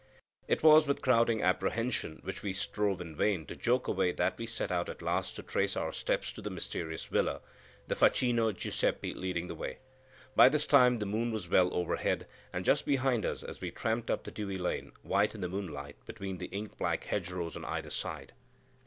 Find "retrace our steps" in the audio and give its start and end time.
5.43-6.31